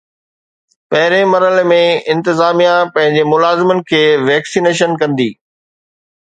پهرين 0.93 1.27
مرحلي 1.33 1.65
۾ 1.71 1.77
انتظاميا 2.13 2.71
پنهنجي 2.95 3.27
ملازمن 3.35 3.83
کي 3.93 4.01
ويڪسينيشن 4.31 4.99
ڪندي 5.05 5.29